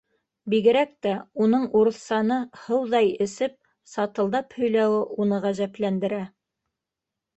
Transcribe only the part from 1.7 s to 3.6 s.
урыҫсаны һыуҙай эсеп,